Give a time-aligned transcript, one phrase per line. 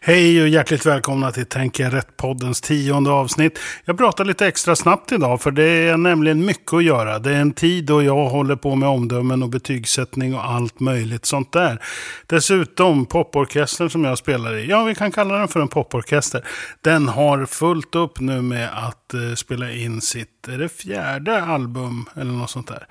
[0.00, 3.58] Hej och hjärtligt välkomna till Tänker rätt-poddens tionde avsnitt.
[3.84, 7.18] Jag pratar lite extra snabbt idag för det är nämligen mycket att göra.
[7.18, 11.24] Det är en tid då jag håller på med omdömen och betygssättning och allt möjligt
[11.24, 11.82] sånt där.
[12.26, 16.44] Dessutom poporkestern som jag spelar i, ja vi kan kalla den för en poporkester.
[16.80, 22.08] Den har fullt upp nu med att eh, spela in sitt, är det fjärde album
[22.16, 22.86] eller något sånt där.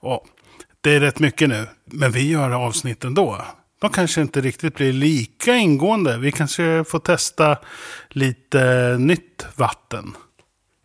[0.00, 0.26] Och
[0.80, 3.44] det är rätt mycket nu, men vi gör avsnitt ändå
[3.80, 6.18] de kanske inte riktigt blir lika ingående.
[6.18, 7.58] Vi kanske får testa
[8.08, 10.14] lite nytt vatten.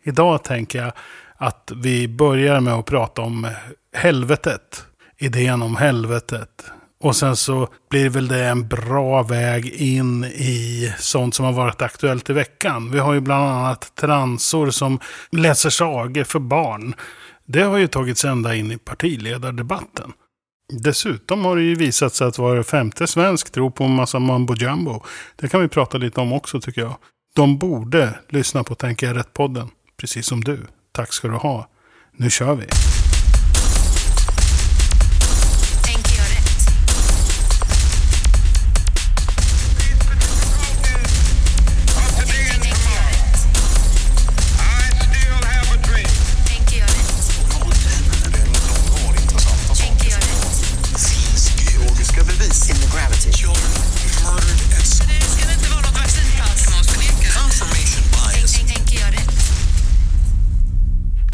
[0.04, 0.92] Idag tänker jag
[1.36, 3.48] att vi börjar med att prata om
[3.92, 4.86] helvetet.
[5.18, 6.64] Idén om helvetet.
[7.00, 11.82] Och sen så blir väl det en bra väg in i sånt som har varit
[11.82, 12.90] aktuellt i veckan.
[12.90, 16.94] Vi har ju bland annat transor som läser sagor för barn.
[17.44, 20.12] Det har ju tagits ända in i partiledardebatten.
[20.72, 24.54] Dessutom har det ju visat sig att var femte svensk tror på en massa mambo
[24.54, 25.02] jumbo.
[25.36, 26.96] Det kan vi prata lite om också tycker jag.
[27.34, 29.68] De borde lyssna på Tänka rätt-podden.
[29.96, 30.66] Precis som du.
[30.92, 31.68] Tack ska du ha.
[32.12, 32.66] Nu kör vi.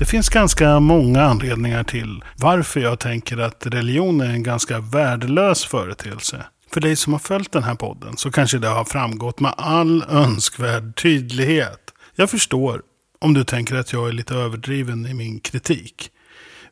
[0.02, 5.64] Det finns ganska många anledningar till varför jag tänker att religion är en ganska värdelös
[5.64, 6.46] företeelse.
[6.72, 10.04] För dig som har följt den här podden så kanske det har framgått med all
[10.08, 11.80] önskvärd tydlighet.
[12.16, 12.82] Jag förstår
[13.18, 16.10] om du tänker att jag är lite överdriven i min kritik.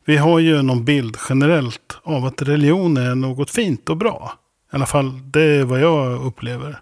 [0.05, 4.33] Vi har ju någon bild generellt av att religion är något fint och bra.
[4.73, 6.79] I alla fall det är vad jag upplever.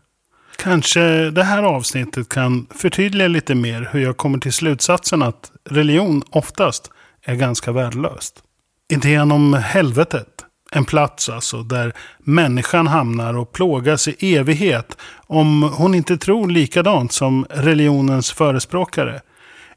[0.60, 6.24] Kanske det här avsnittet kan förtydliga lite mer hur jag kommer till slutsatsen att religion
[6.30, 6.92] oftast
[7.24, 8.44] är ganska värdelöst.
[8.92, 10.28] Idén om helvetet,
[10.72, 14.98] en plats alltså där människan hamnar och plågas i evighet
[15.28, 19.22] om hon inte tror likadant som religionens förespråkare,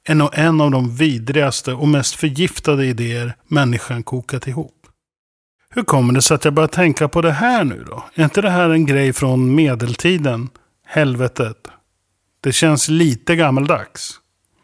[0.05, 4.87] är nog en av de vidrigaste och mest förgiftade idéer människan kokat ihop.
[5.75, 8.05] Hur kommer det sig att jag börjar tänka på det här nu då?
[8.15, 10.49] Är inte det här en grej från medeltiden?
[10.93, 11.57] Helvetet.
[12.41, 14.15] Det känns lite gammeldags.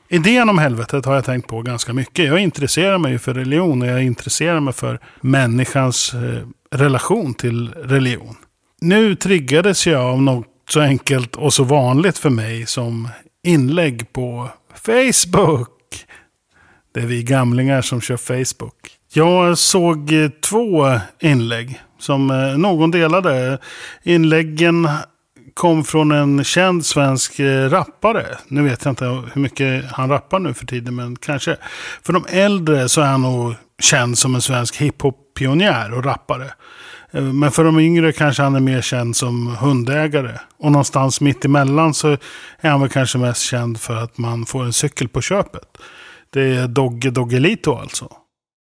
[0.08, 2.26] Idén om helvetet har jag tänkt på ganska mycket.
[2.26, 8.36] Jag intresserar mig för religion och jag intresserar mig för människans eh, relation till religion.
[8.80, 13.08] Nu triggades jag av något så enkelt och så vanligt för mig som
[13.42, 16.06] inlägg på Facebook.
[16.94, 18.74] Det är vi gamlingar som kör Facebook.
[19.12, 20.10] Jag såg
[20.42, 23.58] två inlägg som eh, någon delade.
[24.02, 24.88] Inläggen
[25.58, 28.26] kom från en känd svensk eh, rappare.
[28.48, 31.56] Nu vet jag inte hur mycket han rappar nu för tiden, men kanske.
[32.02, 36.52] För de äldre så är han nog känd som en svensk hiphop-pionjär och rappare.
[37.10, 40.38] Eh, men för de yngre kanske han är mer känd som hundägare.
[40.58, 42.08] Och någonstans mitt emellan så
[42.60, 45.78] är han väl kanske mest känd för att man får en cykel på köpet.
[46.30, 48.12] Det är Dogge Doggelito alltså.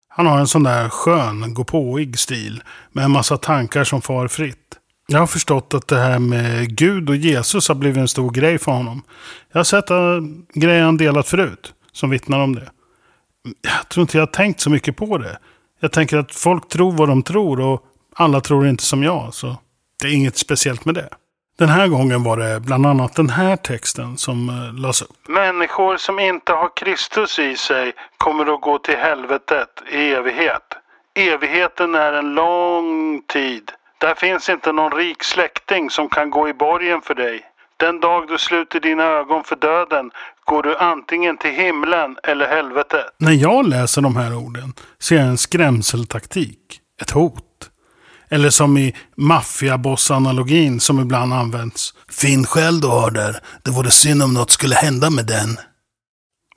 [0.09, 4.79] Han har en sån där skön, gåpåig stil med en massa tankar som far fritt.
[5.07, 8.57] Jag har förstått att det här med Gud och Jesus har blivit en stor grej
[8.57, 9.03] för honom.
[9.51, 9.89] Jag har sett
[10.53, 12.69] grejer han delat förut som vittnar om det.
[13.61, 15.37] Jag tror inte jag har tänkt så mycket på det.
[15.79, 17.83] Jag tänker att folk tror vad de tror och
[18.15, 19.33] alla tror inte som jag.
[19.33, 19.55] Så
[20.01, 21.09] det är inget speciellt med det.
[21.57, 25.27] Den här gången var det bland annat den här texten som eh, lades upp.
[25.27, 30.63] Människor som inte har Kristus i sig kommer att gå till helvetet i evighet.
[31.15, 33.71] Evigheten är en lång tid.
[33.97, 37.41] Där finns inte någon rik släkting som kan gå i borgen för dig.
[37.77, 40.11] Den dag du sluter dina ögon för döden
[40.45, 43.05] går du antingen till himlen eller helvetet.
[43.17, 46.59] När jag läser de här orden ser jag en skrämseltaktik.
[47.01, 47.69] Ett hot.
[48.29, 51.93] Eller som i maffiaboss-analogin som ibland används.
[52.09, 53.39] Fin själ du har där.
[53.63, 55.57] Det vore synd om något skulle hända med den.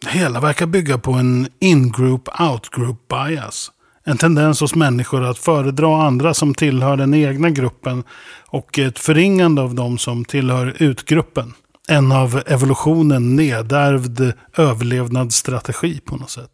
[0.01, 3.71] Det hela verkar bygga på en in-group, out-group bias.
[4.09, 8.05] En tendens hos människor att föredra andra som tillhör den egna gruppen
[8.47, 11.55] och ett förringande av de som tillhör utgruppen.
[11.89, 16.51] En av evolutionen nedärvd överlevnadsstrategi på något sätt.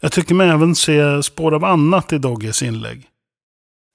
[0.00, 3.06] Jag tycker mig även se spår av annat i Dogges inlägg.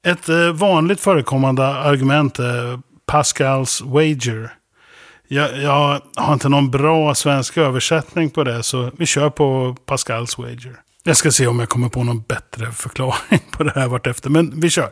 [0.07, 4.53] Ett eh, vanligt förekommande argument är Pascals wager.
[5.27, 10.37] Jag, jag, har inte någon bra svensk översättning på det, så vi kör på Pascals
[10.37, 10.79] wager.
[11.05, 14.29] Jag ska se om jag kommer på någon bättre förklaring på det här vartefter.
[14.29, 14.91] Men vi kör.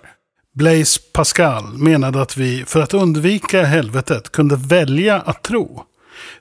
[0.54, 5.86] Blaise Pascal menade att vi för att undvika helvetet kunde välja att tro.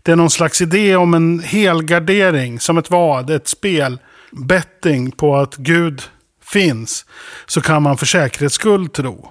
[0.02, 3.98] Det är någon slags idé om en helgardering, som ett vad, ett spel,
[4.30, 6.02] betting på att Gud
[6.42, 7.06] finns,
[7.46, 9.30] så kan man för säkerhets skull tro.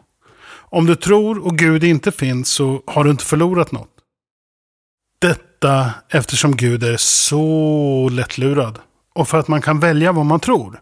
[0.52, 3.90] Om du tror och Gud inte finns så har du inte förlorat något.
[5.22, 8.80] Detta eftersom Gud är så lättlurad.
[9.20, 10.80] Och för att man kan välja vad man tror.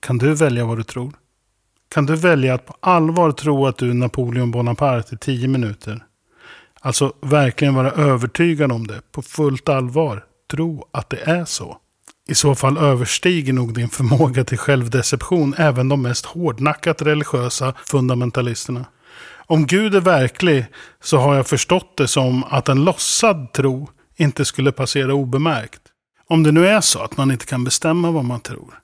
[0.00, 1.12] Kan du välja vad du tror?
[1.88, 6.04] Kan du välja att på allvar tro att du är Napoleon Bonaparte i tio minuter?
[6.80, 10.24] Alltså verkligen vara övertygad om det, på fullt allvar.
[10.50, 11.78] Tro att det är så.
[12.28, 18.84] I så fall överstiger nog din förmåga till självdeception även de mest hårdnackat religiösa fundamentalisterna.
[19.46, 20.66] Om Gud är verklig
[21.00, 25.82] så har jag förstått det som att en låtsad tro inte skulle passera obemärkt.
[26.28, 28.74] Om det nu är så att man inte kan bestämma vad man tror,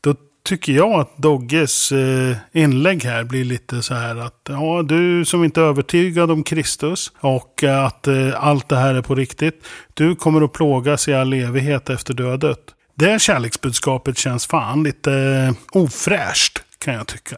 [0.00, 0.14] då
[0.44, 5.44] tycker jag att Dogges eh, inlägg här blir lite så här att ja, du som
[5.44, 10.16] inte är övertygad om Kristus och att eh, allt det här är på riktigt, du
[10.16, 12.74] kommer att plågas i all evighet efter du har dött.
[12.96, 17.36] Det kärleksbudskapet känns fan lite eh, ofräscht kan jag tycka.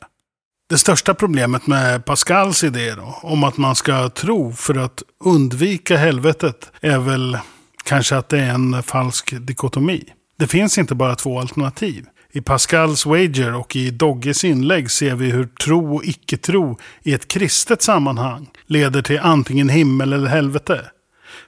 [0.68, 5.96] Det största problemet med Pascals idé då, om att man ska tro för att undvika
[5.96, 7.38] helvetet, är väl
[7.86, 10.04] kanske att det är en falsk dikotomi.
[10.38, 12.06] Det finns inte bara två alternativ.
[12.32, 17.28] I Pascals wager och i Dogges inlägg ser vi hur tro och icke-tro i ett
[17.28, 20.84] kristet sammanhang leder till antingen himmel eller helvete.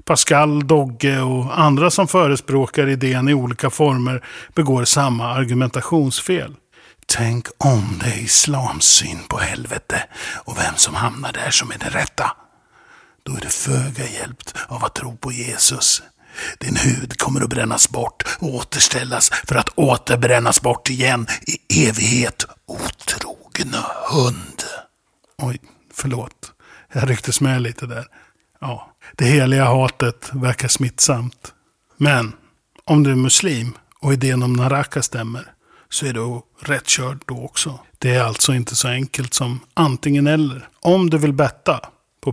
[0.04, 4.24] Pascal, Dogge och andra som förespråkar idén i olika former
[4.54, 6.54] begår samma argumentationsfel.
[7.06, 10.02] Tänk om det är islams syn på helvete
[10.44, 12.30] och vem som hamnar där som är den rätta.
[13.22, 16.02] Då är det föga hjälpt av att tro på Jesus.
[16.58, 22.44] Din hud kommer att brännas bort och återställas för att återbrännas bort igen i evighet,
[22.66, 24.62] otrogna hund.
[25.42, 25.60] Oj,
[25.94, 26.52] förlåt.
[26.92, 28.06] Jag rycktes med lite där.
[28.60, 31.52] Ja, det heliga hatet verkar smittsamt.
[31.96, 32.32] Men
[32.84, 35.52] om du är muslim och idén om naraka stämmer
[35.88, 37.78] så är du rätt körd då också.
[37.98, 40.68] Det är alltså inte så enkelt som antingen eller.
[40.80, 41.80] Om du vill betta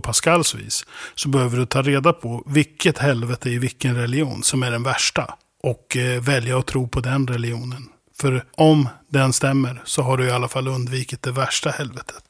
[0.00, 4.70] Pascals vis så behöver du ta reda på vilket helvete i vilken religion som är
[4.70, 5.34] den värsta.
[5.62, 7.88] Och eh, välja att tro på den religionen.
[8.20, 12.24] För om den stämmer så har du i alla fall undvikit det värsta helvetet.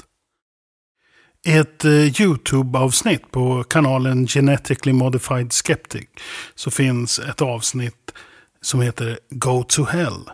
[1.46, 6.08] I ett eh, YouTube-avsnitt på kanalen Genetically Modified Skeptic
[6.54, 8.12] så finns ett avsnitt
[8.60, 10.30] som heter Go to Hell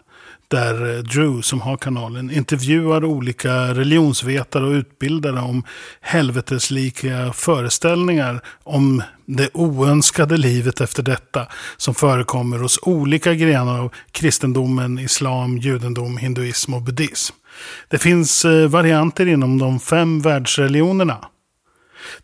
[0.52, 5.64] där eh, Drew, som har kanalen, intervjuar olika religionsvetare och utbildare om
[6.00, 11.46] helveteslika föreställningar om det oönskade livet efter detta
[11.76, 17.34] som förekommer hos olika grenar av kristendomen, islam, judendom, hinduism och buddhism.
[17.88, 21.19] Det finns eh, varianter inom de fem världsreligionerna.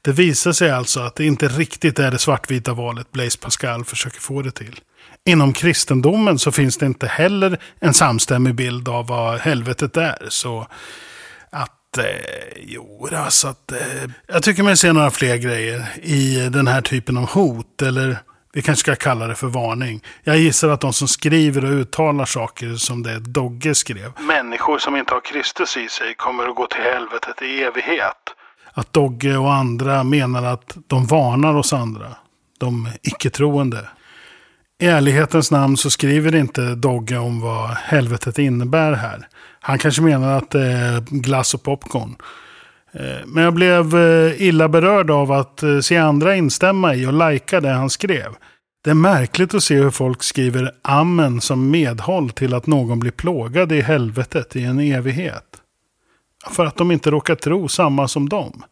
[0.03, 4.21] Det visar sig alltså att det inte riktigt är det svartvita valet Blaise Pascal försöker
[4.21, 4.81] få det till.
[5.29, 10.27] Inom kristendomen så finns det inte heller en samstämmig bild av vad helvetet är.
[10.29, 10.67] Så
[11.51, 12.05] att, eh,
[12.57, 17.17] jo, alltså att, eh, jag tycker mig se några fler grejer i den här typen
[17.17, 17.83] av hot.
[17.83, 18.19] Eller
[18.53, 20.05] vi kanske ska kalla det för varning.
[20.25, 24.13] Jag gissar att de som skriver och uttalar saker som det Dogge skrev.
[24.21, 28.35] Människor som inte har Kristus i sig kommer att gå till helvetet i evighet.
[28.73, 32.17] Att Dogge och andra menar att de varnar oss andra.
[32.59, 33.89] De icke-troende.
[34.81, 39.29] I ärlighetens namn så skriver inte Dogge om vad helvetet innebär här.
[39.61, 42.17] Han kanske menar att det är glass och popcorn.
[42.93, 47.13] Eh, men jag blev eh, illa berörd av att eh, se andra instämma i och
[47.13, 48.35] lajka det han skrev.
[48.85, 53.11] Det är märkligt att se hur folk skriver amen som medhåll till att någon blir
[53.11, 55.45] plågad i helvetet i en evighet.
[56.51, 58.63] För att de inte råkar tro samma som dem.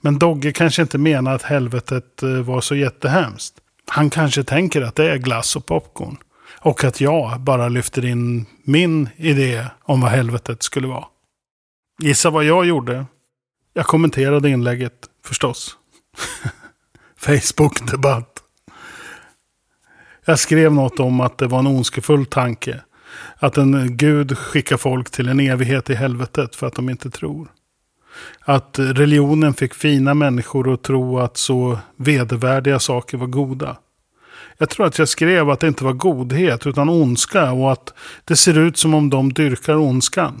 [0.00, 3.54] Men Dogge kanske inte menar att helvetet var så jättehemskt.
[3.86, 6.16] Han kanske tänker att det är glass och popcorn.
[6.60, 11.04] Och att jag bara lyfter in min idé om vad helvetet skulle vara.
[12.02, 13.06] Gissa vad jag gjorde?
[13.72, 15.76] Jag kommenterade inlägget, förstås.
[17.18, 18.40] Facebook-debatt.
[20.24, 22.80] Jag skrev något om att det var en ondskefull tanke.
[23.36, 27.48] Att en gud skickar folk till en evighet i helvetet för att de inte tror.
[28.40, 33.76] Att religionen fick fina människor att tro att så vedervärdiga saker var goda.
[34.58, 37.94] Jag tror att jag skrev att det inte var godhet utan ondska och att
[38.24, 40.40] det ser ut som om de dyrkar ondskan.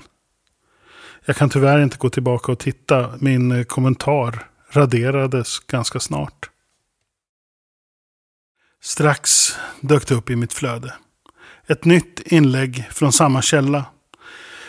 [1.24, 3.10] Jag kan tyvärr inte gå tillbaka och titta.
[3.18, 6.50] Min kommentar raderades ganska snart.
[8.82, 10.94] Strax dök det upp i mitt flöde.
[11.66, 13.84] Ett nytt inlägg från samma källa.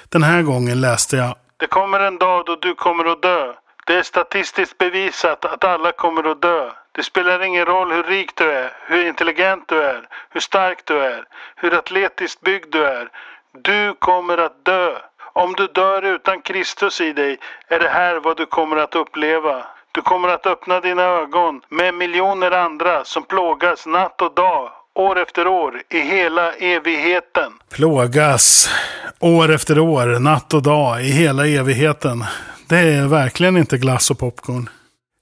[0.09, 3.53] Den här gången läste jag det kommer en dag då du kommer att dö.
[3.85, 6.71] Det är statistiskt bevisat att alla kommer att dö.
[6.91, 10.99] Det spelar ingen roll hur rik du är, hur intelligent du är, hur stark du
[10.99, 13.09] är, hur atletiskt byggd du är.
[13.51, 14.97] Du kommer att dö.
[15.33, 19.65] Om du dör utan Kristus i dig är det här vad du kommer att uppleva.
[19.91, 25.19] Du kommer att öppna dina ögon med miljoner andra som plågas natt och dag, år
[25.19, 27.51] efter år, i hela evigheten.
[27.69, 28.69] Plågas
[29.19, 32.23] år efter år, natt och dag, i hela evigheten.
[32.69, 34.69] Det är verkligen inte glass och popcorn.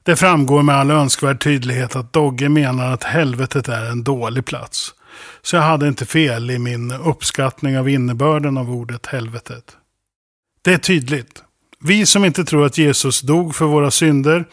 [0.04, 4.94] Det framgår med all önskvärd tydlighet att Dogge menar att helvetet är en dålig plats.
[5.42, 9.78] Så jag hade inte fel i min uppskattning av innebörden av ordet helvetet.
[10.62, 11.44] Det är tydligt.
[11.86, 14.46] Vi som inte tror att Jesus dog för våra synder,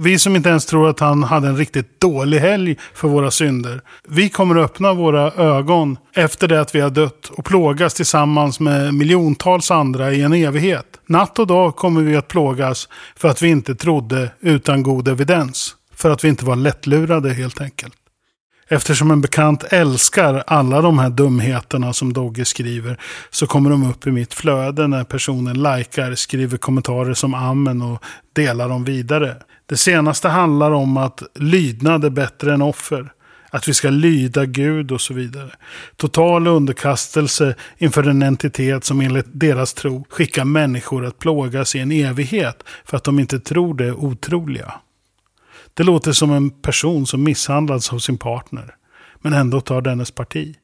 [0.00, 3.80] vi som inte ens tror att han hade en riktigt dålig helg för våra synder.
[4.08, 8.60] Vi kommer att öppna våra ögon efter det att vi har dött och plågas tillsammans
[8.60, 10.86] med miljontals andra i en evighet.
[11.06, 15.74] Natt och dag kommer vi att plågas för att vi inte trodde utan god evidens.
[15.94, 17.94] För att vi inte var lättlurade helt enkelt.
[18.68, 24.06] Eftersom en bekant älskar alla de här dumheterna som Dogge skriver så kommer de upp
[24.06, 29.36] i mitt flöde när personen likar, skriver kommentarer som amen och delar dem vidare.
[29.66, 33.12] Det senaste handlar om att lydnad är bättre än offer.
[33.50, 35.50] Att vi ska lyda Gud och så vidare.
[35.96, 41.92] Total underkastelse inför en entitet som enligt deras tro skickar människor att plågas i en
[41.92, 44.74] evighet för att de inte tror det otroliga.
[45.74, 48.74] Det låter som en person som misshandlats av sin partner.
[49.22, 50.56] Men ändå tar dennes parti.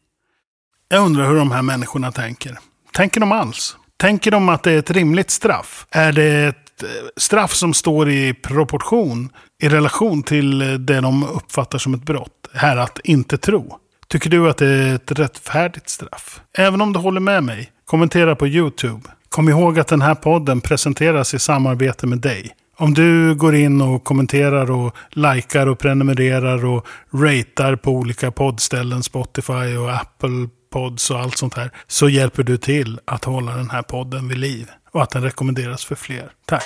[0.88, 2.58] Jag undrar hur de här människorna tänker.
[2.92, 3.76] Tänker de alls?
[3.96, 5.86] Tänker de att det är ett rimligt straff?
[5.90, 11.24] Är det ett eh, straff som står i proportion i relation till eh, det de
[11.24, 12.48] uppfattar som ett brott?
[12.54, 13.78] Här att inte tro.
[14.08, 16.40] Tycker du att det är ett rättfärdigt straff?
[16.58, 19.00] Även om du håller med mig, kommentera på YouTube.
[19.28, 22.50] Kom ihåg att den här podden presenteras i samarbete med dig.
[22.80, 29.02] Om du går in och kommenterar och likar och prenumererar och ratear på olika poddställen,
[29.02, 33.70] Spotify och Apple Pods och allt sånt här, så hjälper du till att hålla den
[33.70, 36.30] här podden vid liv och att den rekommenderas för fler.
[36.46, 36.64] Tack!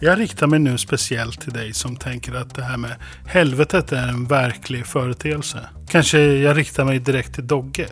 [0.00, 2.96] Jag riktar mig nu speciellt till dig som tänker att det här med
[3.26, 5.68] helvetet är en verklig företeelse.
[5.88, 7.88] Kanske jag riktar mig direkt till Dogge.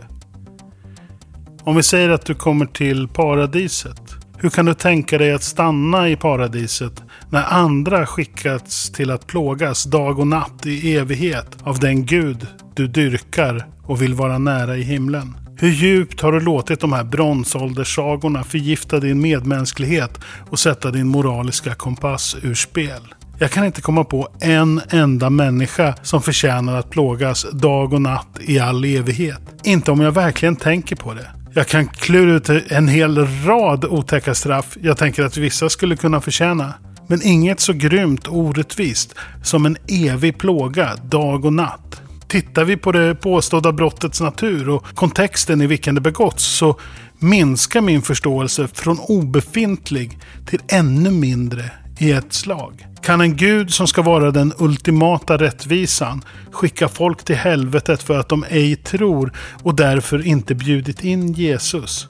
[1.63, 6.09] Om vi säger att du kommer till paradiset hur kan du tänka dig att stanna
[6.09, 12.05] i paradiset när andra skickats till att plågas dag och natt i evighet av den
[12.05, 15.37] Gud du dyrkar och vill vara nära i himlen?
[15.57, 20.19] Hur djupt har du låtit de här bronsålderssagorna förgifta din medmänsklighet
[20.49, 23.13] och sätta din moraliska kompass ur spel?
[23.39, 28.39] Jag kan inte komma på en enda människa som förtjänar att plågas dag och natt
[28.41, 29.41] i all evighet.
[29.63, 31.42] Inte om jag verkligen tänker på det.
[31.55, 36.21] Jag kan klura ut en hel rad otäcka straff jag tänker att vissa skulle kunna
[36.21, 36.73] förtjäna.
[37.07, 42.01] Men inget så grymt och orättvist som en evig plåga dag och natt.
[42.27, 46.79] Tittar vi på det påstådda brottets natur och kontexten i vilken det begåtts så
[47.19, 52.87] minskar min förståelse från obefintlig till ännu mindre i ett slag.
[53.01, 58.29] Kan en gud som ska vara den ultimata rättvisan skicka folk till helvetet för att
[58.29, 59.33] de ej tror
[59.63, 62.07] och därför inte bjudit in Jesus?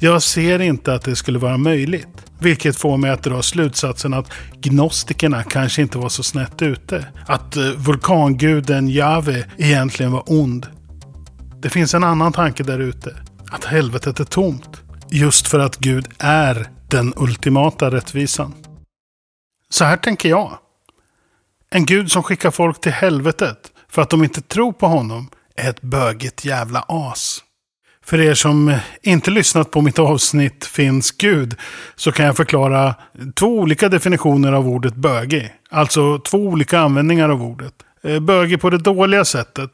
[0.00, 2.08] Jag ser inte att det skulle vara möjligt.
[2.40, 7.06] Vilket får mig att dra slutsatsen att gnostikerna kanske inte var så snett ute.
[7.26, 10.66] Att eh, vulkanguden Jave egentligen var ond.
[11.62, 13.16] Det finns en annan tanke där ute.
[13.50, 14.82] Att helvetet är tomt.
[15.10, 18.54] Just för att Gud är den ultimata rättvisan.
[19.70, 20.58] Så här tänker jag.
[21.70, 25.70] En gud som skickar folk till helvetet för att de inte tror på honom är
[25.70, 27.42] ett bögigt jävla as.
[28.04, 31.56] För er som inte lyssnat på mitt avsnitt Finns Gud
[31.96, 32.94] så kan jag förklara
[33.34, 35.54] två olika definitioner av ordet bögig.
[35.70, 37.74] Alltså två olika användningar av ordet.
[38.02, 39.70] Eh, bögig på det dåliga sättet.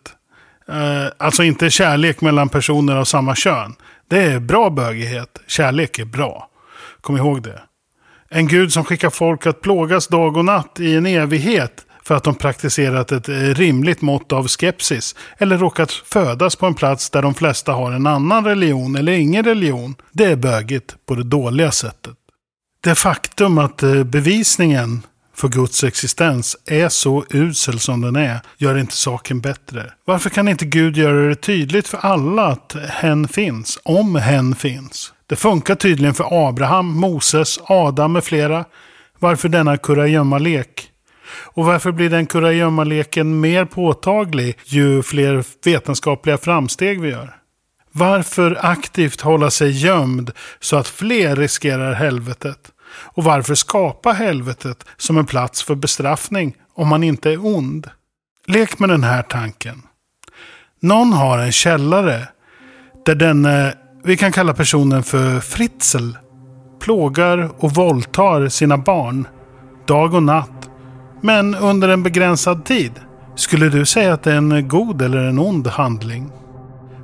[0.68, 3.74] Eh, alltså inte kärlek mellan personer av samma kön.
[4.08, 5.38] Det är bra bögighet.
[5.46, 6.48] Kärlek är bra.
[7.00, 7.62] Kom ihåg det.
[8.28, 12.24] En gud som skickar folk att plågas dag och natt i en evighet för att
[12.24, 17.22] de praktiserat ett eh, rimligt mått av skepsis eller råkat födas på en plats där
[17.22, 19.94] de flesta har en annan religion eller ingen religion.
[20.12, 22.14] Det är bögigt på det dåliga sättet.
[22.80, 25.02] Det faktum att eh, bevisningen
[25.34, 29.92] för Guds existens är så usel som den är gör inte saken bättre.
[30.04, 35.12] Varför kan inte Gud göra det tydligt för alla att hen finns, om hen finns?
[35.34, 38.64] Det funkar tydligen för Abraham, Moses, Adam med flera.
[39.18, 40.90] Varför denna kurragömmalek?
[41.28, 47.36] Och varför blir den kurragömmaleken mer påtaglig ju fler vetenskapliga framsteg vi gör?
[47.92, 52.72] Varför aktivt hålla sig gömd så att fler riskerar helvetet?
[52.88, 57.90] Och varför skapa helvetet som en plats för bestraffning om man inte är ond?
[58.46, 59.82] Lek med den här tanken.
[60.80, 62.28] Någon har en källare
[63.04, 63.44] där den,
[64.04, 66.10] vi kan kalla personen för Fritzl,
[66.80, 69.26] plågar och våldtar sina barn
[69.86, 70.70] dag och natt.
[71.20, 72.92] Men under en begränsad tid.
[73.36, 76.30] Skulle du säga att det är en god eller en ond handling?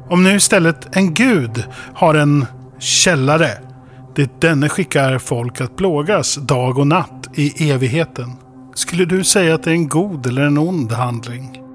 [0.08, 1.64] Om nu istället en gud
[1.94, 2.46] har en
[2.78, 3.50] källare
[4.16, 8.32] dit denne skickar folk att plågas dag och natt i evigheten.
[8.74, 11.69] Skulle du säga att det är en god eller en ond handling?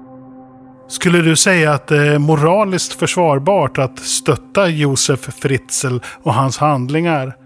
[0.88, 7.36] Skulle du säga att det är moraliskt försvarbart att stötta Josef Fritzl och hans handlingar?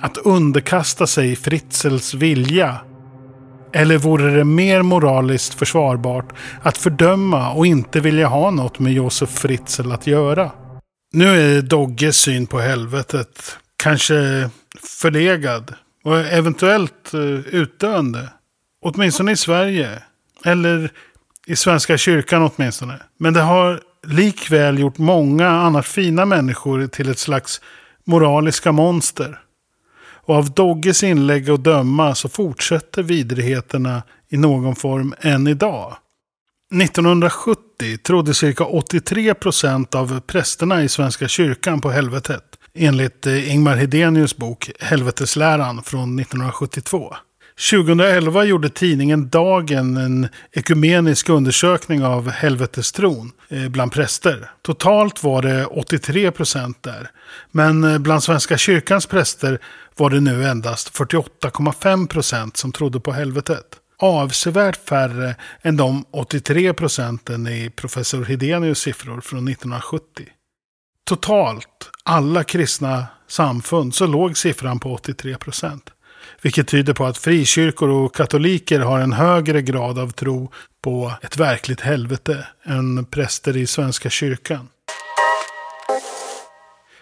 [0.00, 2.76] Att underkasta sig Fritzls vilja?
[3.72, 6.32] Eller vore det mer moraliskt försvarbart
[6.62, 10.50] att fördöma och inte vilja ha något med Josef Fritzl att göra?
[11.12, 14.50] Nu är Dogges syn på helvetet kanske
[15.00, 17.20] förlegad och eventuellt eh,
[17.54, 18.28] utdöende.
[18.82, 20.02] Åtminstone i Sverige.
[20.44, 20.92] Eller
[21.46, 23.00] i Svenska kyrkan åtminstone.
[23.18, 27.60] Men det har likväl gjort många annars fina människor till ett slags
[28.04, 29.38] moraliska monster.
[30.24, 35.96] Och av Dogges inlägg att döma så fortsätter vidrigheterna i någon form än idag.
[36.82, 42.44] 1970 trodde cirka 83 procent av prästerna i Svenska kyrkan på helvetet.
[42.74, 47.14] Enligt eh, Ingmar Hedenius bok Helvetesläran från 1972.
[47.56, 54.50] 2011 gjorde tidningen Dagen en ekumenisk undersökning av helvetestron eh, bland präster.
[54.62, 57.10] Totalt var det 83 procent där.
[57.50, 59.58] Men eh, bland Svenska kyrkans präster
[59.96, 63.66] var det nu endast 48,5 procent som trodde på helvetet.
[63.98, 70.26] Avsevärt färre än de 83 procenten i professor Hedenius siffror från 1970.
[71.04, 75.90] Totalt, alla kristna samfund, så låg siffran på 83 procent.
[76.42, 81.36] Vilket tyder på att frikyrkor och katoliker har en högre grad av tro på ett
[81.36, 84.68] verkligt helvete än präster i Svenska kyrkan.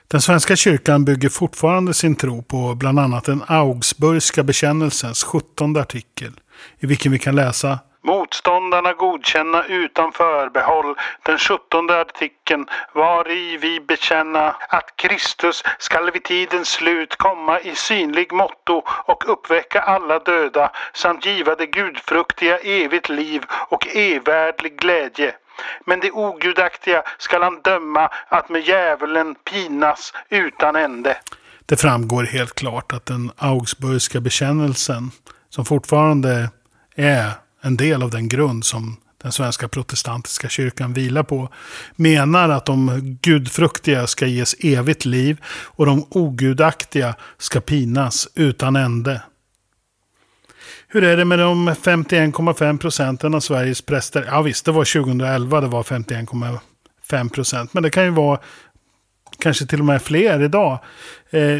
[0.09, 6.33] Den svenska kyrkan bygger fortfarande sin tro på bland annat den Augsburgska bekännelsens 17 artikel.
[6.79, 14.57] I vilken vi kan läsa Motståndarna godkänna utan förbehåll den sjuttonde artikeln vari vi bekänna
[14.69, 21.27] att Kristus skall vid tidens slut komma i synlig motto och uppväcka alla döda samt
[21.27, 25.35] giva det gudfruktiga evigt liv och evärdlig glädje.
[25.85, 31.17] Men det ogudaktiga skall han döma att med djävulen pinas utan ände.
[31.67, 35.11] Det framgår helt klart att den Augsburgska bekännelsen,
[35.49, 36.51] som fortfarande
[36.97, 37.31] är
[37.61, 41.49] en del av den grund som den svenska protestantiska kyrkan vilar på,
[41.97, 49.23] menar att de gudfruktiga ska ges evigt liv och de ogudaktiga ska pinas utan ände.
[50.89, 54.25] Hur är det med de 51,5 procenten av Sveriges präster?
[54.27, 57.75] Ja visst, det var 2011 det var 51,5 procent.
[57.75, 58.39] Men det kan ju vara
[59.39, 60.79] kanske till och med fler idag.
[61.31, 61.59] Eh,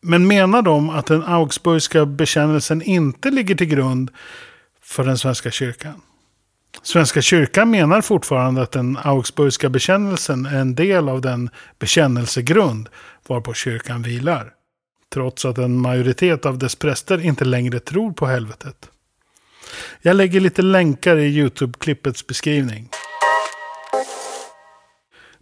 [0.00, 4.10] men menar de att den augsburgska bekännelsen inte ligger till grund
[4.92, 6.00] för den svenska kyrkan?
[6.82, 12.88] Svenska kyrkan menar fortfarande att den augsburgska bekännelsen är en del av den bekännelsegrund
[13.28, 14.52] varpå kyrkan vilar
[15.12, 18.90] trots att en majoritet av dess präster inte längre tror på helvetet.
[20.02, 22.88] Jag lägger lite länkar i YouTube-klippets beskrivning.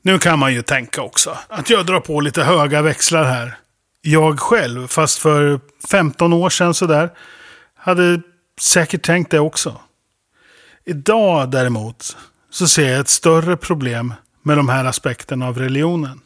[0.02, 3.56] Nu kan man ju tänka också att jag drar på lite höga växlar här.
[4.02, 5.60] Jag själv, fast för
[5.90, 7.10] 15 år sedan sådär,
[7.74, 8.20] hade
[8.61, 9.81] säkert tänkt det också.
[10.85, 12.16] Idag däremot
[12.51, 16.20] så ser jag ett större problem med de här aspekterna av religionen.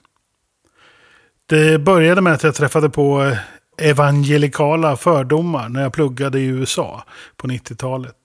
[1.47, 3.38] Det började med att jag träffade på eh,
[3.79, 7.05] evangelikala fördomar när jag pluggade i USA
[7.37, 8.16] på 90-talet.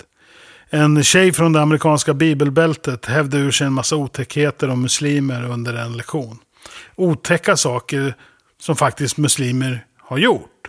[0.70, 5.74] En tjej från det amerikanska bibelbältet hävde ur sig en massa otäckheter om muslimer under
[5.74, 6.38] en lektion.
[6.96, 8.16] Otäcka saker
[8.60, 10.69] som faktiskt muslimer har gjort.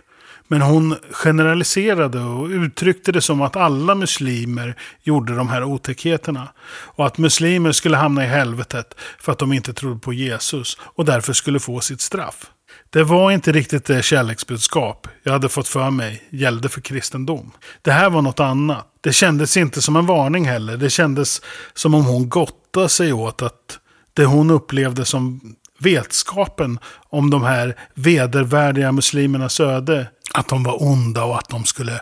[0.51, 6.47] Men hon generaliserade och uttryckte det som att alla muslimer gjorde de här otäckheterna.
[6.69, 11.05] Och att muslimer skulle hamna i helvetet för att de inte trodde på Jesus och
[11.05, 12.51] därför skulle få sitt straff.
[12.89, 17.51] Det var inte riktigt det kärleksbudskap jag hade fått för mig gällde för kristendom.
[17.81, 18.87] Det här var något annat.
[19.01, 20.77] Det kändes inte som en varning heller.
[20.77, 21.41] Det kändes
[21.73, 23.79] som om hon gottade sig åt att
[24.13, 31.23] det hon upplevde som vetskapen om de här vedervärdiga muslimernas öde att de var onda
[31.23, 32.01] och att de skulle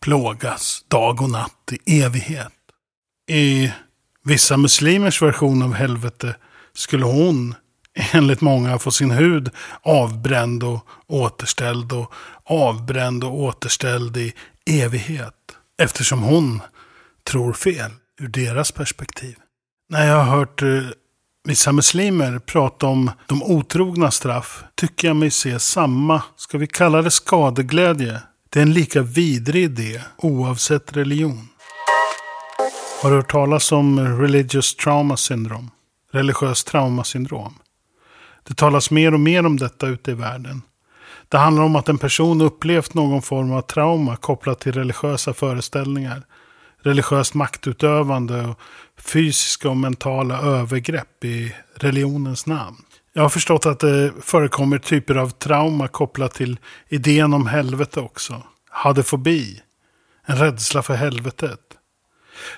[0.00, 2.52] plågas dag och natt i evighet.
[3.30, 3.72] I
[4.24, 6.34] vissa muslimers version av helvete
[6.74, 7.54] skulle hon
[8.12, 9.50] enligt många få sin hud
[9.82, 12.12] avbränd och återställd och
[12.44, 14.32] avbränd och återställd i
[14.66, 15.34] evighet.
[15.78, 16.60] Eftersom hon
[17.24, 19.36] tror fel ur deras perspektiv.
[19.88, 20.68] När jag har hört eh,
[21.44, 27.02] vissa muslimer prata om de otrogna straff tycker jag mig se samma, ska vi kalla
[27.02, 28.20] det skadeglädje.
[28.50, 31.48] Det är en lika vidrig idé oavsett religion.
[33.02, 35.68] Har du hört talas om religious trauma syndrome?
[36.12, 37.54] Religiöst traumasyndrom.
[38.48, 40.62] Det talas mer och mer om detta ute i världen.
[41.28, 46.22] Det handlar om att en person upplevt någon form av trauma kopplat till religiösa föreställningar,
[46.82, 48.58] religiöst maktutövande och
[48.98, 52.76] fysiska och mentala övergrepp i religionens namn.
[53.12, 58.42] Jag har förstått att det förekommer typer av trauma kopplat till idén om helvete också.
[58.70, 59.60] Hadefobi,
[60.26, 61.60] en rädsla för helvetet.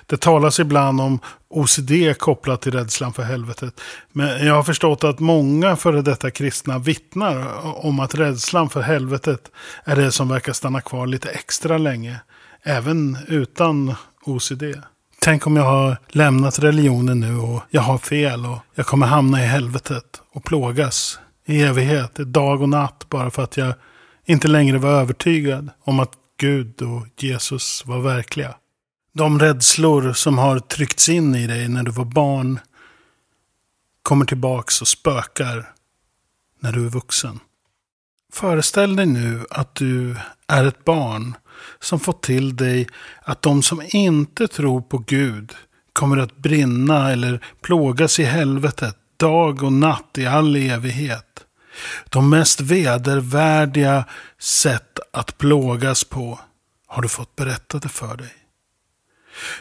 [0.05, 3.81] Det talas ibland om OCD kopplat till rädslan för helvetet.
[4.11, 9.51] Men jag har förstått att många före detta kristna vittnar om att rädslan för helvetet
[9.83, 12.19] är det som verkar stanna kvar lite extra länge.
[12.63, 13.95] Även utan
[14.27, 14.63] OCD.
[15.19, 19.43] Tänk om jag har lämnat religionen nu och jag har fel och jag kommer hamna
[19.43, 23.73] i helvetet och plågas i evighet, dag och natt bara för att jag
[24.25, 28.55] inte längre var övertygad om att Gud och Jesus var verkliga.
[29.13, 32.59] De rädslor som har tryckts in i dig när du var barn
[34.01, 35.71] kommer tillbaks och spökar
[36.59, 37.39] när du är vuxen.
[38.33, 40.15] Föreställ dig nu att du
[40.47, 41.35] är ett barn
[41.79, 42.87] som fått till dig
[43.21, 45.53] att de som inte tror på Gud
[45.93, 51.45] kommer att brinna eller plågas i helvetet dag och natt i all evighet.
[52.09, 54.05] De mest vedervärdiga
[54.39, 56.39] sätt att plågas på
[56.87, 58.33] har du fått berättade för dig.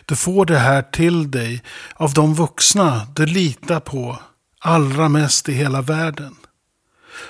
[0.04, 1.62] Du får det här till dig
[1.94, 4.18] av de vuxna du litar på
[4.60, 6.36] allra mest i hela världen.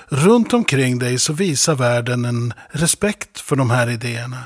[0.07, 4.43] Runt omkring dig så visar världen en respekt för de här idéerna.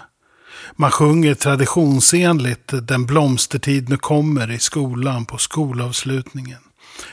[0.75, 6.59] Man sjunger traditionsenligt Den blomstertid nu kommer i skolan på skolavslutningen.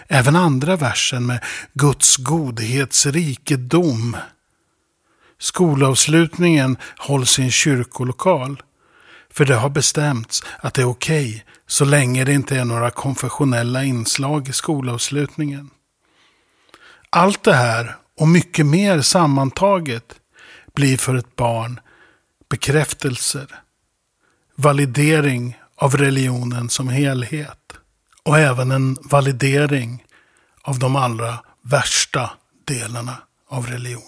[0.09, 4.17] Även andra versen med Guds godhetsrikedom.
[5.39, 8.63] Skolavslutningen hålls i en kyrkolokal.
[9.31, 12.91] För det har bestämts att det är okej okay, så länge det inte är några
[12.91, 15.71] konfessionella inslag i skolavslutningen.
[17.11, 20.15] Allt det här och mycket mer sammantaget
[20.75, 21.81] blir för ett barn
[22.49, 23.55] bekräftelser,
[24.55, 27.73] validering av religionen som helhet
[28.23, 30.05] och även en validering
[30.63, 32.31] av de allra värsta
[32.65, 33.17] delarna
[33.49, 34.07] av religionen.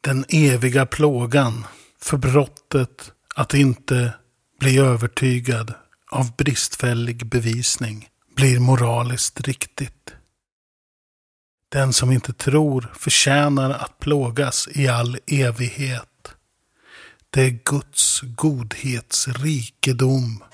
[0.00, 1.66] Den eviga plågan
[2.00, 4.14] för brottet att inte
[4.60, 5.74] bli övertygad
[6.10, 10.14] av bristfällig bevisning blir moraliskt riktigt.
[11.68, 16.08] Den som inte tror förtjänar att plågas i all evighet.
[17.36, 20.44] Det är Guds godhetsrikedom.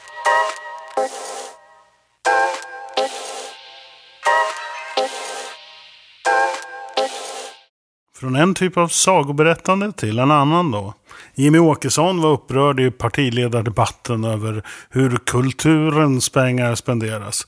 [8.16, 10.94] Från en typ av sagoberättande till en annan då.
[11.34, 17.46] Jimmy Åkesson var upprörd i partiledardebatten över hur kulturens pengar spenderas.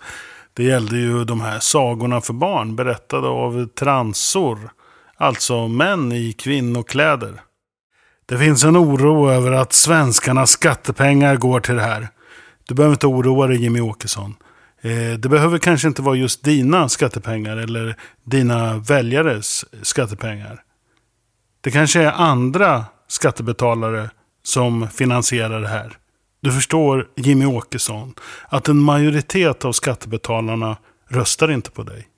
[0.53, 4.59] Det gällde ju de här sagorna för barn berättade av transor.
[5.17, 7.41] Alltså män i kvinnokläder.
[8.27, 12.09] Det finns en oro över att svenskarnas skattepengar går till det här.
[12.69, 14.37] Du behöver inte oroa dig Jimmy Åkesson.
[14.83, 20.63] Eh, det behöver kanske inte vara just dina skattepengar eller dina väljares skattepengar.
[21.61, 24.11] Det kanske är andra skattebetalare
[24.43, 25.97] som finansierar det här.
[26.41, 28.15] Du förstår Jimmy Åkesson
[28.49, 30.77] att en majoritet av skattebetalarna
[31.09, 32.09] röstar inte på dig.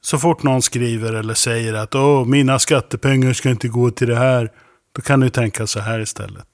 [0.00, 4.16] Så fort någon skriver eller säger att Åh, mina skattepengar ska inte gå till det
[4.16, 4.50] här.
[4.92, 6.48] Då kan du tänka så här istället.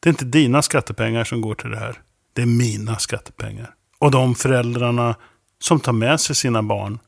[0.00, 2.02] Det är inte dina skattepengar som går till det här.
[2.32, 3.74] Det är mina skattepengar.
[3.98, 5.14] Och de föräldrarna
[5.58, 6.98] som tar med sig sina barn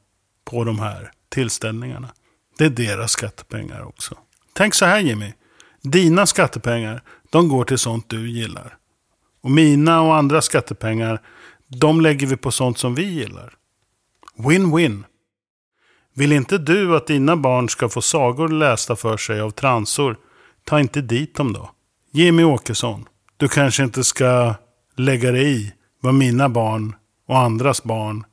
[0.44, 2.08] på de här tillställningarna.
[2.58, 4.18] Det är deras skattepengar också.
[4.52, 5.32] Tänk så här Jimmy.
[5.82, 8.76] Dina skattepengar, de går till sånt du gillar.
[9.42, 11.20] Och mina och andra skattepengar,
[11.66, 13.52] de lägger vi på sånt som vi gillar.
[14.36, 15.04] Win-win.
[16.14, 20.16] Vill inte du att dina barn ska få sagor lästa för sig av transor,
[20.70, 21.70] ta inte dit dem då.
[22.12, 24.54] Jimmy Åkesson, du kanske inte ska
[24.96, 26.94] lägga dig i vad mina barn
[27.28, 28.24] och andras barn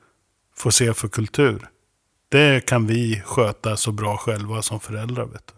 [0.55, 1.69] får se för kultur.
[2.29, 5.25] Det kan vi sköta så bra själva som föräldrar.
[5.25, 5.53] Vet du.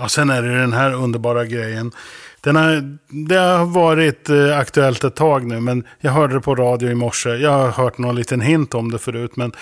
[0.00, 1.92] Ja, sen är det den här underbara grejen.
[2.40, 6.54] Den har, det har varit eh, aktuellt ett tag nu, men jag hörde det på
[6.54, 7.30] radio i morse.
[7.30, 9.52] Jag har hört någon liten hint om det förut, men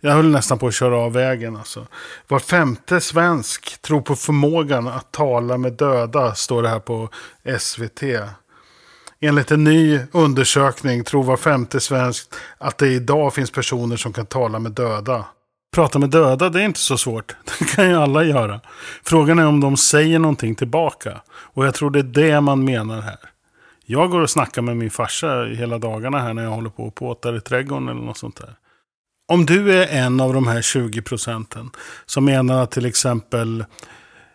[0.00, 1.56] jag höll nästan på att köra av vägen.
[1.56, 1.86] Alltså.
[2.28, 7.08] Var femte svensk tror på förmågan att tala med döda, står det här på
[7.58, 8.02] SVT.
[9.20, 14.26] Enligt en ny undersökning tror var femte svensk att det idag finns personer som kan
[14.26, 15.24] tala med döda.
[15.74, 17.36] Prata med döda, det är inte så svårt.
[17.58, 18.60] Det kan ju alla göra.
[19.04, 21.20] Frågan är om de säger någonting tillbaka.
[21.28, 23.18] Och jag tror det är det man menar här.
[23.86, 26.94] Jag går och snackar med min farsa hela dagarna här när jag håller på och
[26.94, 28.54] påtar i trädgården eller något sånt där.
[29.28, 31.70] Om du är en av de här 20 procenten
[32.06, 33.64] som menar att till exempel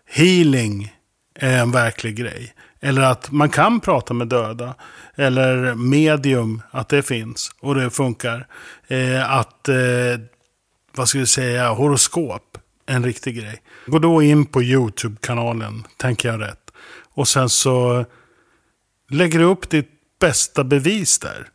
[0.05, 0.93] healing
[1.39, 2.53] är en verklig grej.
[2.81, 4.75] Eller att man kan prata med döda.
[5.15, 8.47] Eller medium, att det finns och det funkar.
[8.87, 9.75] Eh, att eh,
[10.95, 12.57] vad ska vi säga, horoskop.
[12.85, 13.61] En riktig grej.
[13.87, 16.71] Gå då in på YouTube-kanalen, tänker jag rätt.
[17.13, 18.05] Och sen så
[19.09, 21.47] lägger du upp ditt bästa bevis där.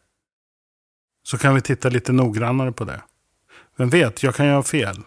[1.22, 3.02] Så kan vi titta lite noggrannare på det.
[3.76, 5.00] Vem vet, jag kan ju ha fel.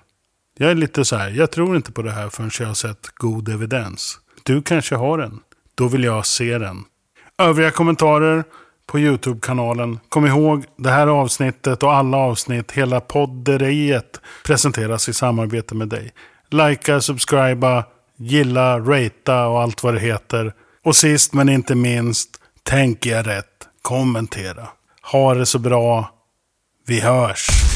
[0.57, 3.07] Jag är lite så här, jag tror inte på det här förrän jag har sett
[3.15, 4.19] god evidens.
[4.43, 5.39] Du kanske har den.
[5.75, 6.85] Då vill jag se den.
[7.37, 8.43] Övriga kommentarer
[8.87, 9.99] på YouTube-kanalen.
[10.09, 16.11] Kom ihåg, det här avsnittet och alla avsnitt, hela podderiet presenteras i samarbete med dig.
[16.49, 17.85] Likea, subscriba,
[18.17, 20.53] gilla, ratea och allt vad det heter.
[20.83, 22.29] Och sist men inte minst,
[22.63, 24.67] tänk er rätt, kommentera.
[25.11, 26.09] Ha det så bra.
[26.87, 27.70] Vi hörs!